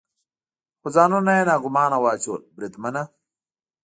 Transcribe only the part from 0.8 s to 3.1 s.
ځانونه یې ناګومانه واچول، بریدمنه.